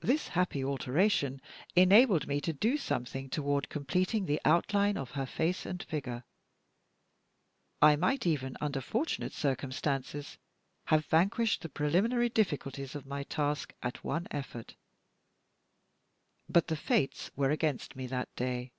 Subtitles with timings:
[0.00, 1.40] This happy alteration
[1.76, 6.24] enabled me to do something toward completing the outline of her face and figure.
[7.80, 10.38] I might even, under fortunate circumstances,
[10.86, 14.74] have vanquished the preliminary difficulties of my task at one effort;
[16.48, 18.72] but the fates were against me that day.